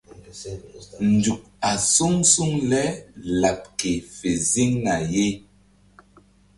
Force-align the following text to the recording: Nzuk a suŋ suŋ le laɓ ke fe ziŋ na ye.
Nzuk 1.13 1.41
a 1.69 1.71
suŋ 1.93 2.13
suŋ 2.31 2.51
le 2.69 2.81
laɓ 3.41 3.59
ke 3.79 3.91
fe 4.15 4.29
ziŋ 4.51 4.69
na 4.85 4.95
ye. 5.13 5.27